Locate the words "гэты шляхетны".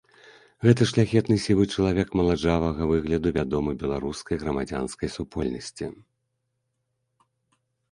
0.67-1.35